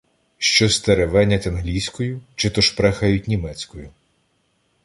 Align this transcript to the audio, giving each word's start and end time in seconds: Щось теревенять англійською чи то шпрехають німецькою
Щось 0.37 0.79
теревенять 0.81 1.47
англійською 1.47 2.21
чи 2.35 2.49
то 2.49 2.61
шпрехають 2.61 3.27
німецькою 3.27 3.89